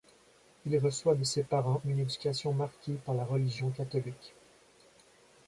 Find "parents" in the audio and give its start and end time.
1.43-1.79